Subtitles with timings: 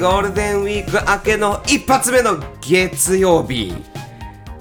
[0.00, 3.74] ゴールデンウィーク明けの一発目の月曜日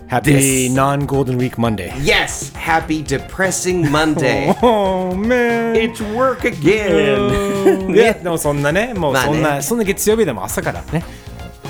[0.10, 1.94] Happy non-Golden Week Monday.
[2.04, 2.54] Yes!
[2.56, 5.76] Happy depressing Monday Oh man.
[5.76, 7.96] It's work again!
[7.96, 11.06] いや でもそんなね、もうまあねそんな、そんな月曜日でも朝からね。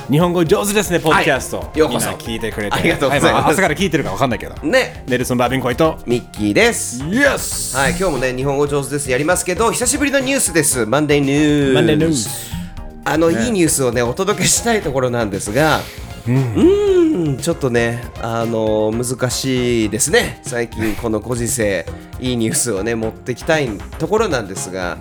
[0.10, 1.60] 日本語上手ですね、ポッドキャスト。
[1.60, 2.76] はいようこそみんな聞いてくれて。
[2.76, 4.56] ありがとうございますは朝から聞いてるかわかんないけど。
[4.64, 6.00] ねネルソン・バービンコイと。
[6.08, 7.04] ミッキーです。
[7.04, 7.78] Yes!
[7.78, 10.88] はい、今日もね、日本語上手ですやりますけど、久しぶりのニュースです。
[10.88, 11.78] マンデーニュース。
[11.78, 12.59] Monday News
[13.06, 15.80] あの、いいニュースをね、お届けしたいところなんですが、
[16.28, 20.40] うーん、ちょっとね、あの難しいですね。
[20.44, 21.86] 最近、このご時世、
[22.20, 24.98] いいニュースをね、持ってきたいところなんですが、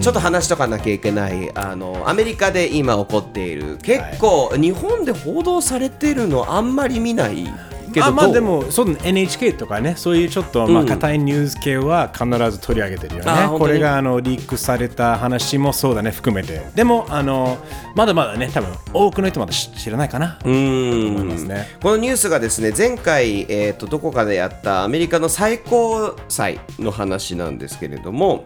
[0.00, 7.52] ちょっと話しとかなきゃいけないあのアメリカで今起こっている結構、日本で報道されてるのあんまり見ない
[7.92, 13.58] けどあまあでもそう NHK とかねそういうちょっとまあ硬いニュース系は必ず取り上げてるよね、あ本当に。
[13.58, 16.62] これがあのリークされた話もそうだね含めて。
[16.74, 17.58] でもあの
[17.94, 20.38] まだまだね多分多くの人まだ知知らないかな。
[20.44, 21.16] うーん。
[21.16, 21.68] 思いますね。
[21.82, 28.44] このニュースがですね前回、えー、とどこかでやったアメリカの最高裁の話なんですけれども、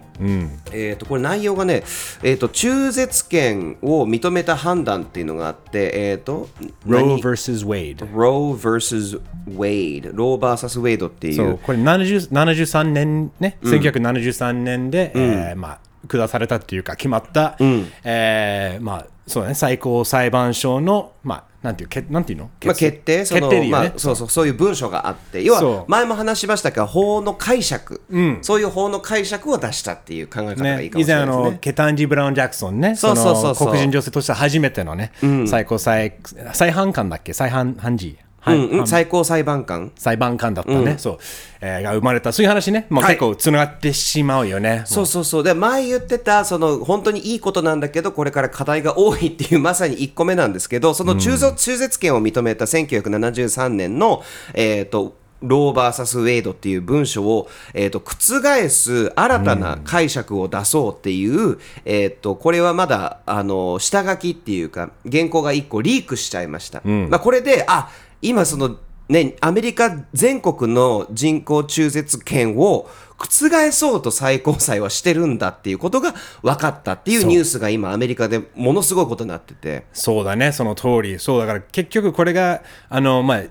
[0.72, 1.82] えー、とこれ内容がね、
[2.22, 6.48] えー、と中絶権を認めた判断っていうのがあって、えー、と
[6.86, 7.66] Roe vs.
[7.66, 9.20] Wade Roe vs.
[9.48, 10.80] Wade ロー vs.
[10.80, 11.34] Wade っていう。
[11.34, 17.56] そうこれ70 73年ね、1973年で、えーまあ下されたっていうか決まった、
[18.04, 19.54] えーまあそうだね。
[19.56, 22.50] 最高裁判所のまあなんていうけなんていうの？
[22.64, 24.46] まあ、決定そのね、まあ、そうそうそう。
[24.46, 25.42] いう文書があって。
[25.42, 28.00] 要は前も話しましたが法の解釈、
[28.42, 31.50] そういう法の解釈を出したっていう考え方がいいね、かも以前あしれないですね。
[31.50, 32.94] のケタンジ・ブラウン・ジャクソンね。
[32.94, 35.10] そうそうそう黒人女性として初めてのね、
[35.48, 36.14] 最高裁
[36.52, 37.32] 裁判官だっけ？
[37.32, 38.16] 裁判判事、
[38.46, 38.58] はい。
[38.58, 39.90] うんうん、最高裁判官。
[39.96, 41.18] 裁判官だったね、そう、
[41.60, 43.14] えーが生まれたそういう話ね、まあ、はい。
[43.16, 45.42] 結構つながってしまうよね、そうそうそう。
[45.42, 54.22] で前言ってたその本当にいいことなんだけどこれから課題が多いっていうまさに1個目なんですけどその中絶,、中絶権を認めた1973年の、
[54.54, 67.90] えー、とローバーサス・ウェイドっていう文書を、えー、と覆す新たな解釈を出そうっていう、えー、とこれはまだあの下書きっていうか原稿が1個リークしちゃいました、まあ、これであ
[68.28, 68.76] 今その
[69.08, 81.20] ね、アメリカ全国の人工中絶権を覆そうと最高裁はしてるんだっていうことが分かったっていうニュースが今アメリカでものすごいことになっててそうだね、その通り。
[81.20, 83.42] そうだから結局これが、あの、まあ、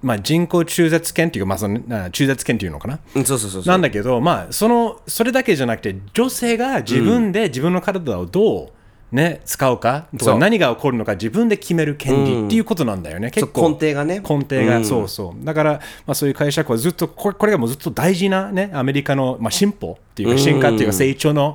[0.00, 2.98] まあ、人工中絶権っていうか、まあその、な中絶権っていうのかな？
[3.14, 8.68] そうそうそうなんだけど、まあ、その、それだけじゃなくて、女性が自分で自分の体をどう、
[9.12, 10.06] ね、使うか？
[10.18, 13.60] とか何が起こるのか自分で決める権利っていうことなんだよね、結構。
[13.60, 14.20] そう根底がね。
[14.20, 15.44] 根底が、そうそう。
[15.44, 15.72] だから、
[16.06, 21.54] まあ、そういう解釈はずっとこれこれがもうずっと大事な、ね、アメリカの、まあ、進歩っていうか進化っていうか成長の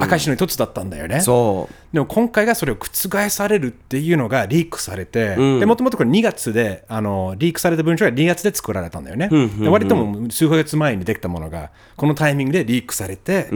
[0.00, 1.74] 証の一つだったんだよね、そう。
[1.94, 9.28] でも今回がそれを覆されるっていうのがリークされて、でもともとこれ2月であのリークされた文章が2月で作られたんだよね、
[9.58, 13.48] で割ともう数ヶ月前にできたものがこのタイミングでリークされて、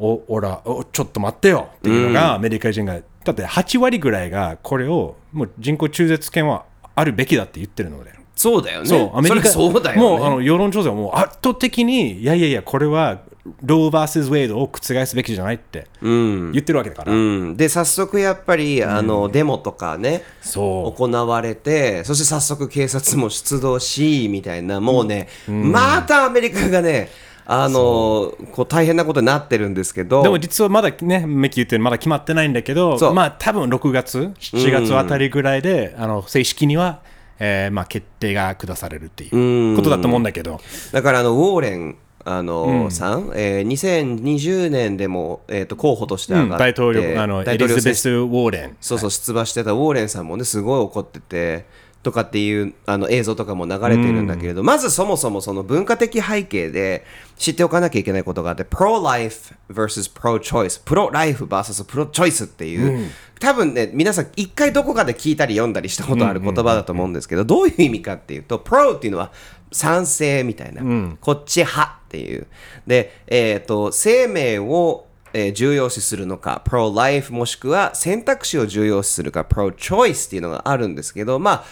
[0.00, 1.68] おおらおちょっと待ってよ。
[1.76, 8.18] っていうのがアメリカ人が、だって8割ぐらいがこれをもう人工中絶権はあるべきだって言ってるので。
[8.34, 8.86] そうだよね。
[8.86, 10.02] そう、アメリカ、そうだよね。
[10.02, 13.20] もうあの世論調査はもう圧倒的に、いやいやいや、これは
[13.62, 17.12] ローバース・ウェイドを覆すべきじゃないって言ってるわけだから。
[17.12, 20.98] うん、で早速やっぱりあの、デモとかねそう。
[20.98, 27.10] 行われてそして早速警察も出動しみたいなもうね、またアメリカがね
[27.46, 30.22] あのこう大変なことになってるんですけど。
[30.22, 37.00] でも実はまだね、メキ言ってるまだ決まってないんだけどまあ多分6月、7月あたりぐらいで、あの正式には、
[37.38, 40.60] えーまあ、決定が下されるっていうことだと思うんだけど、
[40.92, 48.76] だからあのウォーレンあの、さん、えー、2020年でも、えー、と候補として上がって、大統領、あのエリ大統領選ザベス・ウォーレン。
[48.80, 51.64] そうそう出馬してたウォーレンさんもねすごい怒ってて
[52.02, 57.04] とかっていうあの映像とかも流れているんだけれど、まずそもそもその文化的背景で
[57.36, 69.32] 知っておかなきゃいけないことがあって pro-life versus pro-choice プロライフ versus プロチョイスっていう、多分ね皆さん一回どこかで聞いたり読んだりしたことある言葉だと思うんですけど、どういう意味かっていうと pro っていうのは
[69.70, 70.82] 賛成みたいな、
[71.20, 72.46] こっち派っていう。
[72.86, 81.64] で、えー、と生命をえー重要視するのか、pro-life もしくは選択肢を重要視するか、pro-choice っていうのがあるんですけど、まあ、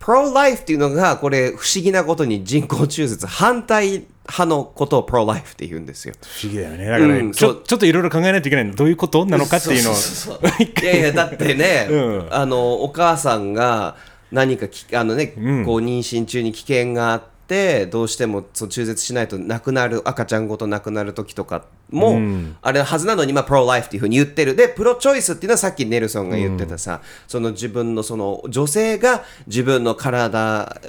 [0.00, 6.14] pro-life っていうのが、これ不思議なことに人工中絶反対派のことを pro-life って言うんですよ。
[6.22, 6.86] 不思議だよね。
[6.86, 8.74] だから、うんちょっといろいろ考えないといけないの。
[8.74, 9.94] どういうことなのかっていうのを。
[9.94, 13.96] いやいや、だってね、うんあの、お母さんが
[14.32, 15.44] 何かき、あのね、こう
[15.80, 22.20] 妊娠中に危険があって、ってどうしてもその中絶しないと亡くなる赤ちゃんごと亡くなる時とかも、
[22.62, 24.54] あれはずなのに今プロライフっていうふうに言ってる。
[24.54, 30.80] でプロチョイスっていうのはさっきネルソンが言ってたさ、その自分のその女性が自分の体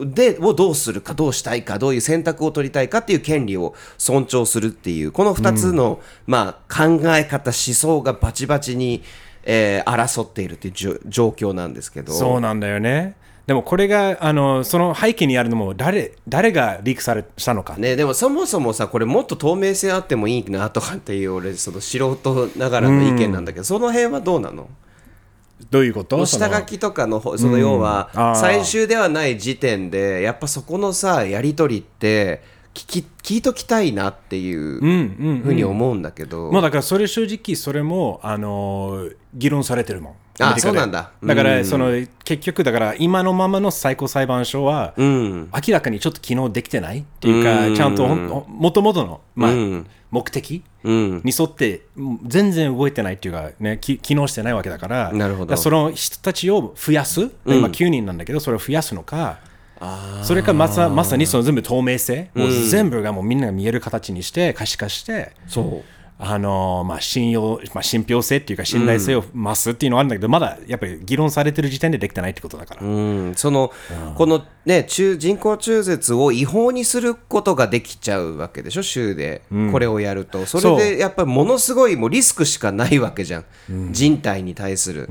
[0.00, 9.04] でをどうするかどうしたいかどういう選択を取りたいかっていう権利を尊重するっていうこの2つの、まあ、考え方思想がバチバチに、
[9.44, 12.12] えー争っているっていう状況なんですけど。
[12.12, 13.14] そうなんだよね。
[13.48, 17.78] でもこれがあのその背景にあるのも誰誰がリークされしたのか。
[17.78, 24.68] ね、でもそもそもさこれもっと透明性あってもいいなとかっていう俺その素人ながらの意見なんだけど、その辺はどうなの？
[25.70, 26.26] どういうこと？
[26.26, 32.42] 下書きとかのほその要は最終ではない時点でやっぱそこのさやり取りって
[32.78, 34.80] 聞き聞いときたいなっていう
[35.42, 40.14] ふうに思うんだけど、もうだからそれ正直それもあの議論されてるもん。
[40.40, 41.10] あそうなんだ。
[41.24, 41.90] だからその
[42.24, 45.50] 結局だから今のままの最高裁判所は、うん。
[45.52, 49.52] 明らかにちょっと機能できてないっていうか、ちゃんともともとの、まあ
[50.12, 51.22] 目的うん。
[51.24, 55.46] に沿ってうん全然動いてないっていうか、ね、き機能してないわけだからなるほど。
[55.46, 59.40] だからその人たちを増やす、今9人なんだけどそれを増やすのか
[60.22, 65.82] それかまさまさにその全部透明性、もう全部がもうみんなが見える形にして可視化してそう。
[66.20, 73.70] あのまあ、信用、まあ、信憑性っていうか信頼性を増すっていうのはあるんだけど、まだやっぱり議論されてる時点でできてないってことだから、うん、その、
[74.16, 78.82] このね中人工中絶を違法にすることができちゃうわけでしょ？
[78.82, 80.44] 州で、これをやると。
[80.44, 85.08] それでやっぱりものすごいもうリスクしかないわけじゃん、人体に対する、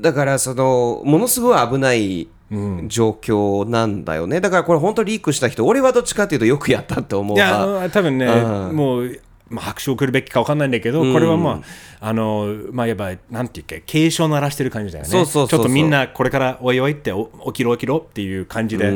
[0.00, 4.40] だからそのものすごい危ない状況なんだよね。
[4.40, 7.36] だからこれ本当リークした人俺はどっちかっていうとよくやったって思う。
[7.36, 7.46] いが
[7.82, 8.26] や、多分ね、
[8.72, 11.62] もう、まあ、拍手を送るべきか分かんないんだけど、これはま
[12.00, 15.10] あ、あの、まあ、やっぱ、なんていうか、警鐘を鳴らしてる感じだよね。
[15.10, 18.92] そうそうちょっとみんな、これからおいおいって、お起きろ起きろっていう感じで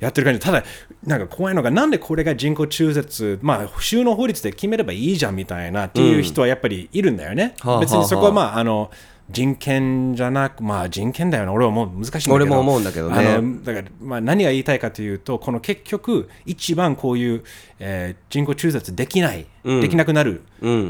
[0.00, 0.40] やってる感じ。
[0.40, 0.64] ただ、
[1.04, 7.54] なんか怖いのが、なんでこれが人工中絶、まあ、州の法律で決めればいいじゃんみたいなっていう人はやっぱりいるんだよね。
[7.80, 8.90] 別にそこはまあ、あの、
[9.30, 12.34] 人権じゃなく、まあ人権だよね、俺はもう難しいんだけど。
[12.34, 13.34] 俺も思うんだけどね。
[13.34, 17.42] あのだから、まあ、何が言いたいかというと、この結局、一番こういう、
[17.78, 20.42] えー人工中絶できない、できなくなる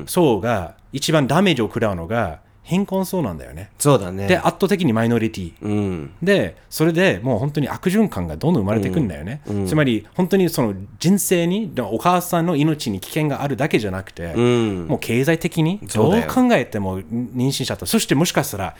[0.06, 3.70] 層が、一番ダメージを食らうのが、貧困層なんだよね。
[3.78, 5.52] そうだねで、圧倒的にマイノリティ。
[5.60, 9.42] うんで、それでもう本当に悪循環がどんどん生まれていくんだよね。
[9.66, 17.84] つまり、本当にその人生に、お母さんの命に危険があるだけじゃなくて、んもう経済的にどう考えても妊娠しちゃった。
[17.84, 18.76] そしてもしかしたら、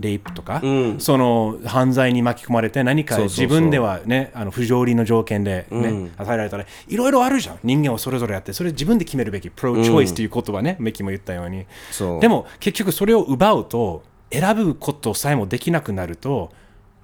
[0.00, 0.60] レイプとか、
[0.98, 7.58] その犯罪に巻き込まれて何か自分ではねあの不条理の条件で、ね与えられたらいろいろあるじゃん。
[7.62, 11.66] 人間はそれぞれやってそれ自分で決めるべきプロチョイスという言葉ね、メキも言ったように。
[12.20, 14.02] でも結局それを奪うと
[14.32, 16.52] 選ぶことさえもできなくなると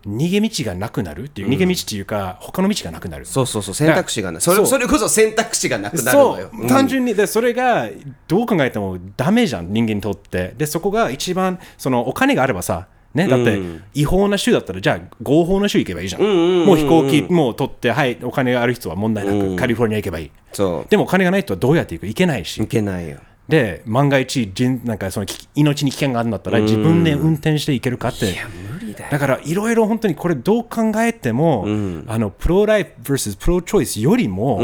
[0.07, 3.27] 逃げ道がなくなるっていう、逃げ道っていうか他の道がなくなる。
[3.27, 6.69] そうそうそう選択肢がないそれそうそれこそ選択肢がなくなるそうのよ、うん。
[6.69, 7.15] 単純に。
[7.15, 7.89] でそれが
[8.29, 10.55] どう考えてもダメじゃん人間にとって。
[10.57, 13.59] でそこが一番そのお金があればさね、だって
[13.95, 20.31] 違法な州だったらじゃあ合法な州行けばいいじゃん,、もう飛行機もう取ってはいお金がある人は問題なく、カリフォルニア行けばいい。
[20.53, 20.91] そう。
[20.91, 22.07] でもお金がない人はどうやって行く？
[22.09, 22.63] 行けないし。
[22.63, 23.17] いけないよ。
[23.49, 28.35] で万が一人なんかそのき命に危険があるんだったら自分で運転して行けるかって
[29.11, 31.65] だからいろいろ本当にこれどう考えても、
[32.09, 34.59] あのプロライフ vs プロチョイスよりも、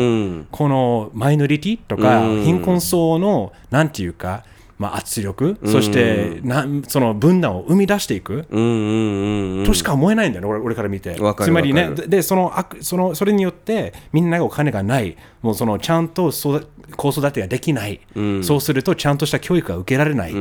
[0.50, 4.44] このマイノリティとか貧困層のなんていうか、
[4.82, 9.64] まあ、圧力、そしてなんその分断を生み出していく、うんうんうんうん。
[9.64, 11.14] としか思えないんだよね、俺俺から見て。
[11.14, 18.00] つまりね、ででその悪そのそれによってみんながお金がない、もうそのちゃんと育子育てができない、
[18.42, 20.32] そうするとちゃんとした教育が受けられない、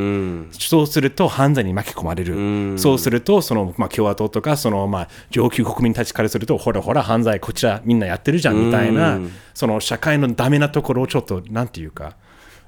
[0.51, 9.19] そうすると犯罪に巻き込まれる、そうするとその、まあ、共和党とかその、まあ、上級国民たちからすると、ほらほら、犯罪、こちらみんなやってるじゃんみたいな、
[9.53, 12.15] その社会のダメなところをちょっと、なんていうか。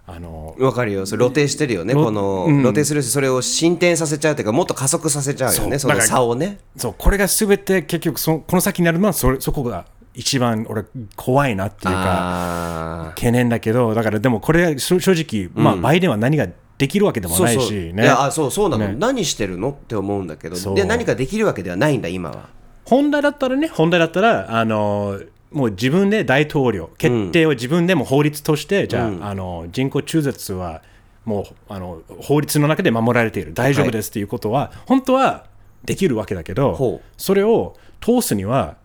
[0.05, 1.05] あのわかるよ。
[1.05, 1.93] それ露呈してるよね。
[1.93, 5.79] この、露呈するしそれを進展させちゃうというかもっと加速させちゃうよね。
[5.79, 6.59] その差をね。
[6.75, 10.83] そうこれがすべて結局そこの先になるのはそれそこが一番俺
[11.15, 18.05] 怖いなっていうかあ懸念だけどだからでもこれ正正直、まあ、バイデンは何ができるわけでもないしね。
[18.05, 18.95] やあそうそうなの、ね。
[18.97, 20.73] 何してるのって思うんだけど。
[20.75, 22.49] で何かできるわけではないんだ今は。
[22.85, 25.19] 本来だったらね本来だったらあの
[25.53, 30.81] もう自分で大統領決定を自分でも法律として、じゃあ,、あの人工中絶は
[31.25, 33.53] もうあの法律の中で守られている。
[33.53, 35.45] 大丈夫ですっていうことは、本当は
[35.85, 38.77] できるわけだけどそれを通すには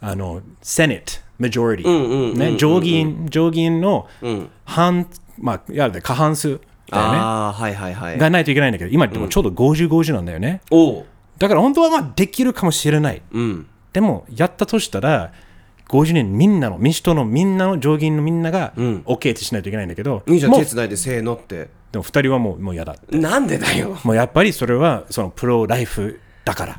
[0.00, 4.08] あの Senate majority、ね、上議員上議員の
[4.64, 6.60] 半、まあ、いわゆる過半数
[6.90, 7.18] だよね。
[7.18, 8.18] ああはいはいはい。
[8.18, 10.62] がないといけないんだけど今でもちょうど50、50なんだよね。
[10.70, 11.04] おう。
[11.38, 13.22] だから本当はまあできるかもしれない。
[13.30, 13.66] うん。
[13.92, 15.32] でもやったとしたら
[15.88, 21.68] 50年みんなの民主党のみんなの上議員のみんなが OK ってしないといけないんだけど、いいじゃん手伝いでせーのって。
[21.90, 23.96] でも2人はもうもう嫌だなんでだよ。
[24.04, 26.78] もうやっぱりそれはそのプロライフだから。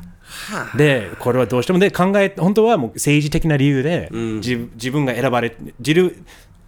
[0.76, 6.24] でこれはどうしてもで考え本当はもう政治的な理由で、自自分が選ばれ自分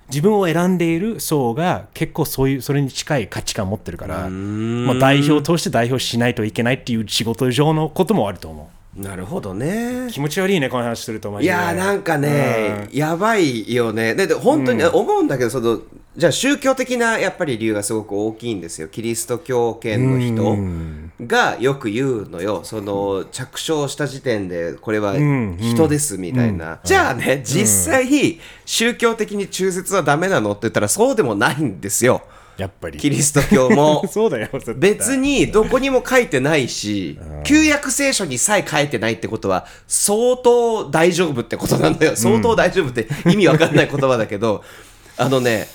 [0.08, 10.06] 自分を選んでいる層が結構そういうそれに近い価値観を持ってるからもう代表として代表しないといけないっていう仕事上のこともあると思なるほどね。
[10.08, 11.52] う気持ち悪いねこの話するとマジで。
[11.52, 14.14] いやーなんかね、やばいよね。
[14.14, 15.80] でで本当に思うんだけど、その
[16.14, 18.88] じゃあ宗教的なやっぱり理由がすごく大きいんですよ。
[18.88, 22.60] キリスト教圏の人がよく言うのよ。
[22.64, 32.20] その着床した時点でこれは人ですみたいな、じゃあね実際、宗教的に中絶はダメなのって言ったらそうでもないんですよ
[32.56, 32.98] やっぱり。
[32.98, 34.06] キリスト教も。
[34.10, 42.16] そうだよ別にどこにも書いてないし、旧約聖書にさえ書いてないってことは、相当大丈夫ってことなんだよ。
[42.16, 44.62] 相当大丈夫って意味わかんない言葉だけど、
[45.16, 45.68] あのね、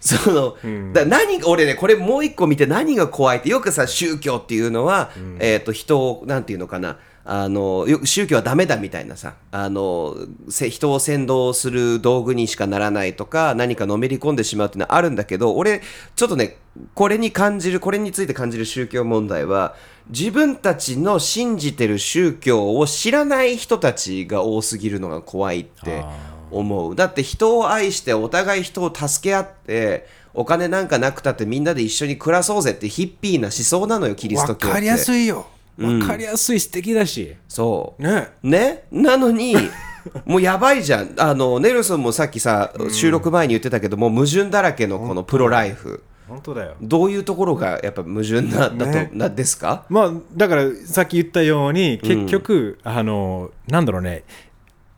[0.00, 0.56] その、
[0.92, 9.34] だ何が俺ね、これもう一個見て何が怖いって、よくさ、宗教っていうのは、えっ、と、人を、なんていうのかな、あのよく宗教はダメだみたいなさ。
[9.50, 10.16] あの
[10.48, 15.80] せ人を先導する道具にしかならないとか何かのめり込んでしまうっていうのはあるんだけど俺
[16.16, 16.56] ちょっとね
[16.94, 19.74] これに感じるこれについて感じる宗教問題は
[20.08, 26.04] 自分たちの信じてる宗教を知らない人たちが多すぎるのが怖いって
[26.50, 26.94] 思う。
[26.94, 34.66] だって人を愛してお互い人を助け合ってお金なんかなくたってみんなで一緒に暮らそうぜってヒッピーな思想なのよキリスト教って。
[34.66, 35.46] わかりやすいよ
[35.78, 37.34] わかりやすい素敵だし。
[37.48, 38.02] そう。
[38.02, 38.28] ね。
[38.42, 38.84] ね。
[38.92, 39.56] なのに
[40.24, 41.14] もうやばいじゃん。
[41.18, 46.02] あのネルソンもさっきさ収録前に言ってたけどもう矛盾だらけのこのプロライフ。
[46.28, 46.74] 本当だよ。
[46.80, 49.10] どういうところがやっぱ矛盾なだと、ね。
[49.12, 49.84] なですか？
[49.88, 54.24] まあだからさっき言ったように結局、あのなんだろうね。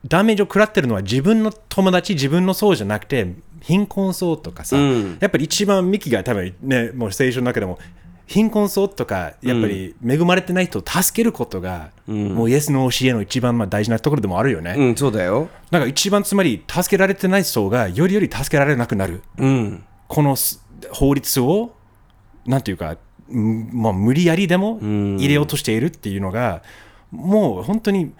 [0.06, 5.18] ダメージを食らってるのは自分の友達自分の層じゃなくて貧困層とかさ、うん。
[5.20, 7.80] やっぱり一番ミキが多分ねもう聖書の中でも
[8.26, 15.48] 貧困層とかやっぱり恵まれてない人を助けることが、もうイエスの教えの一番まあ大事なところでもあるよね、うんそうだよ。
[15.70, 19.22] なんか一番つまり助けられてない層がよりより助けられなくなる。
[19.38, 19.84] うん。
[20.08, 21.74] このす法律を
[22.46, 22.96] なんていうか、
[23.28, 26.62] うんまあ、無理やりでも入れようとしているっていうのが、
[27.10, 28.12] もう本当に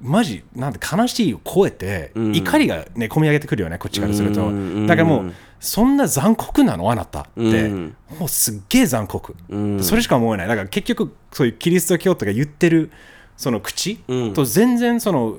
[0.00, 4.50] マジなんて悲しいを超えて、怒りがね込み上げてくるよねこっちからすると、
[4.86, 7.96] だからもうそんな残酷なのあなたって、うん。
[8.18, 9.34] もうすっげえ残酷、
[9.80, 10.48] それしか思えない。
[10.48, 12.90] だから結局そういうキリスト教徒が言ってる
[13.36, 13.96] その口
[14.34, 15.36] と全然その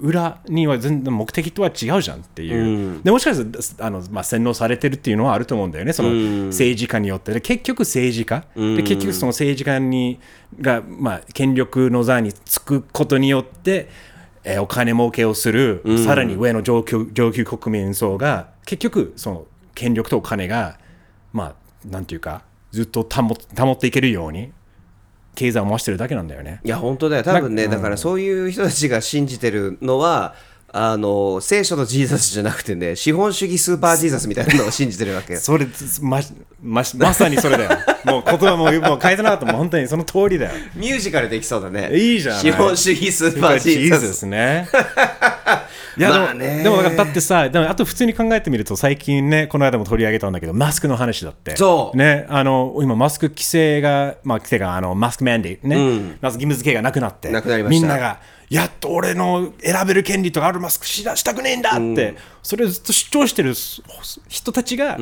[0.00, 5.92] 裏には全然目的とは違うじゃんっていう、でもしかしたらあの、まあ、洗脳されてるっていうのはあると思うんだよね。
[5.92, 6.10] その
[6.46, 10.20] 政治家によってで結局政治家、で結局その政治家に
[10.60, 13.88] が、まあ、権力の座につくことによって、
[14.44, 20.78] えーお金儲けをする、さらに上の上級上級国民層が結局その権力とお金が
[21.32, 21.54] まあ
[21.88, 24.52] なんていうかずっと保保っていけるように
[25.38, 26.60] 経済を回してるだけなんだよね。
[26.64, 30.34] いや本当だよ多分ねだからそういう人たちが信じてるのは
[30.72, 35.66] あの聖書のジーザスじゃなくてね資本主義スーパージーザスみたいなのを信じてるわけよ それ
[36.02, 36.20] ま
[36.60, 37.70] ままさにそれだよ。
[38.04, 40.52] もう言葉ももう変えてなかったもう本当にその通りだよ。
[40.74, 44.68] ミュージカルできそうだねいいじゃない資本主義スーパージーザスですね。
[45.98, 46.62] いやでも,、まあね。
[46.62, 51.56] でもだってさでもあと普通に考えてみると最近ねこの間も取り上げたんだけどマスクの話だって。
[51.56, 51.96] そう。
[51.96, 57.80] ねあの今マスク規制がまあ規制があのマスクマンデーね、マスク義務付けがなくなってなくなりました。
[57.80, 63.52] みんながやっと俺の選べる権利とかあるマスクしだしたくねえんだって、それをずっと主張してる
[64.28, 64.96] 人たちが、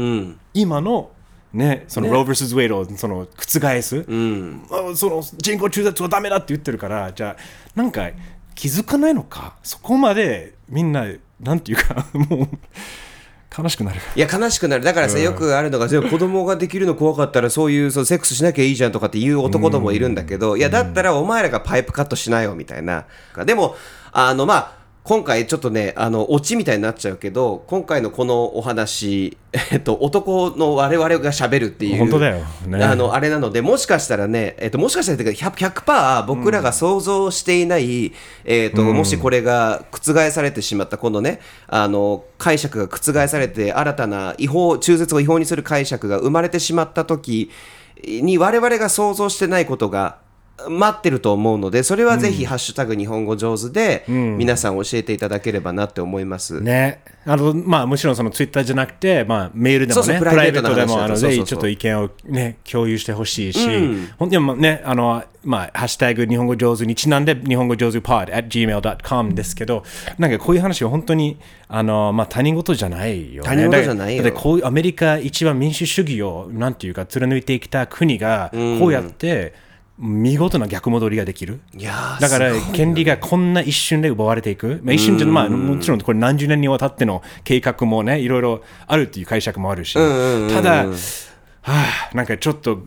[0.53, 1.11] 今の
[1.53, 7.43] ね、そのロー vs ウェイドをその覆す、あその人工中絶はダメだって言ってるからじゃあ
[7.77, 8.11] なんか
[8.57, 9.55] 気づかないのか？
[9.63, 11.07] そこまでみんな
[11.41, 12.49] なんていうか もう
[13.57, 14.01] 悲しくなる。
[14.17, 14.85] いや悲しくなる。
[14.85, 23.05] だからさ、よくあるのがじゃあ子供ができるの怖かったらそういうそうセックスしなきゃいいじゃんとかっていう男どもいるんだけど、いやだったらお前らがパイプカットしなよみたいな。
[23.45, 23.77] でも
[24.13, 24.76] あのまあ
[25.07, 29.39] 今回ちょっとねあのオチみたいになっちゃうけど今回のこのお話、
[29.71, 32.45] えっと、男の我々がしゃべるっていう本当だよ。
[32.67, 32.83] ね。
[32.83, 38.13] あのあれなのでもしかしたらね、えっと、もしかしたらっていうか 100%, 100僕らが想像していない、
[38.45, 47.53] えっともしこれが覆されてしまったこのねあの解釈が覆されて新たな違法中絶を違法にする解釈が生まれてしまった時
[48.05, 50.19] に我々が想像してないことが
[50.69, 56.61] 待ってると思うのでそれはぜひ「ハッシュタグ日本語上手」で皆さん教えていただければなって思います。
[56.61, 57.01] ね。
[57.29, 63.69] あの、まあ、もちろんそのツイッターじゃなくて、まあ、メールでもね、そうそうププライベートでも、あの、ぜひちょっと意見をね、共有してほしいし、
[64.17, 69.83] 本当にね、あの、まあ、ハッシュタグ日本語上手にちなんで、日本語上手 pod at gmail.com ですけど、
[70.19, 73.49] なんかこういう話は本当に、あの、まあ、他人事じゃないよね。
[73.49, 79.66] 他人事じゃないよだってこういうアメリカ一番民主主義を、なんていうか、貫いてきた国が、こうやって、
[79.99, 81.61] 見事な逆戻りができる。
[81.77, 90.93] いやーだから権利がこんな一瞬で奪われていく、まあ、一瞬じゃ、まあ、もちろんこれ何十年にわたっての計画もねいろいろあるっていう解釈もあるし、ただ、は
[91.67, 92.81] あ、なんかちょっと、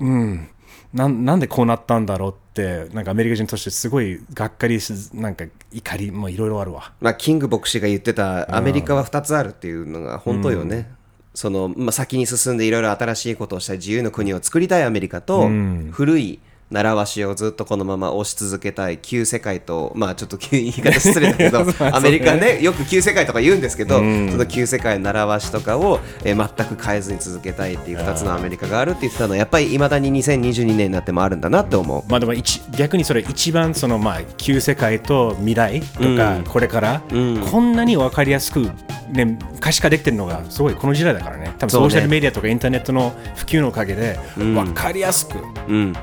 [0.00, 0.48] うん、
[0.94, 6.92] なんなんでこうなったんだろうってなんかアメリカ人としてすごいがっかりしなんか怒りもいろいろあるわ。
[7.00, 10.90] まあ、キング牧師が言ってたアメリカは2つあるっていうのが本当よね。
[11.36, 15.50] そのまあ、先に進んでいろいろ新しいことをしたい自由の国を作りたいアメリカと、
[15.90, 32.10] 古い習わしをずっとこのまま押し続けたい旧世界とまあちょっと旧言い方失礼だけど アメリカねよく旧世界とか言うんですけど、その旧世界の習わしとかを、えー全く変えずに続けたいっていう2つのアメリカがあるって言ってたのはやっぱりいまだに2022年になってもあるんだなって思う。
[32.10, 38.68] まあでも一逆にそれ一番そのまあ旧世界と未来とかこれからこんなに分かりやすく
[39.10, 41.54] ね可視化できてるのがすごいこの時代だからね。
[41.58, 45.38] 多分ソーシャルメディアとかインターネットの普及のおかげで分かりやすく。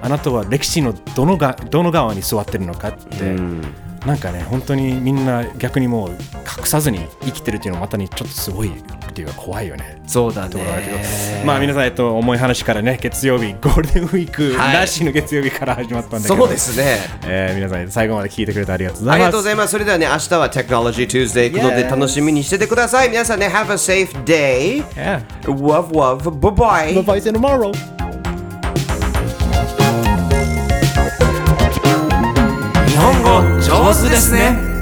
[0.02, 3.36] あなたは歴史のどのがどの側に座ってるのかって
[4.06, 8.84] なんかね本当にみんな逆にもう隠さずに生きてるっていうのはまたにちょっとすごいっ
[9.14, 10.02] ていうか怖いよね。
[10.06, 10.98] そうだところだけど
[11.46, 16.98] まあ皆さん、えっと、重い話からね月曜日ゴールデンウィークはいなしの月曜日から始まったんだけど、そうですね。
[17.26, 19.16] えー皆さん最後まで聞いてくれてありがとうございます。
[19.16, 19.72] ありがとうございます。
[19.72, 23.10] それではね、明日は Technology Tuesday 行くので Yes 楽しみにしててください。
[23.10, 24.84] 皆さんね、Have a safe day.
[24.96, 25.26] Yeah.
[25.46, 26.30] Woof woof.
[26.40, 26.94] Bye bye.
[26.94, 28.03] Bye bye tomorrow.
[33.94, 34.73] 上手ですね。